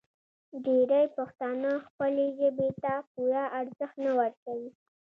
ډېری 0.65 1.05
پښتانه 1.17 1.71
خپلې 1.85 2.25
ژبې 2.39 2.69
ته 2.83 2.93
پوره 3.11 3.43
ارزښت 3.59 3.95
نه 4.05 4.11
ورکوي. 4.19 4.69